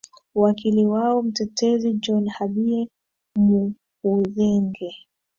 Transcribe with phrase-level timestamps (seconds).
[0.35, 2.89] wakili wao mtetezi john habie
[3.35, 4.95] muhuzenge